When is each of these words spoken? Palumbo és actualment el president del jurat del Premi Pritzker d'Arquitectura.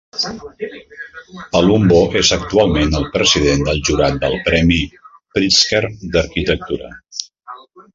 Palumbo 1.55 1.99
és 2.23 2.33
actualment 2.39 2.97
el 3.03 3.07
president 3.19 3.63
del 3.71 3.85
jurat 3.91 4.19
del 4.27 4.37
Premi 4.51 4.83
Pritzker 5.07 5.87
d'Arquitectura. 5.95 6.95